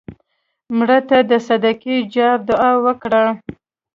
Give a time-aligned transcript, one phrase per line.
[0.77, 3.23] مړه ته د صدقې جار دعا وکړه